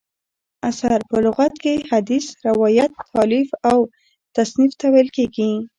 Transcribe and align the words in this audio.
اثر: 0.69 0.99
په 1.09 1.17
لغت 1.25 1.53
کښي 1.63 1.75
حدیث، 1.91 2.25
روایت، 2.47 2.91
تالیف 3.13 3.49
او 3.69 3.77
تصنیف 4.35 4.71
ته 4.79 4.87
ویل 4.93 5.09
کیږي. 5.17 5.49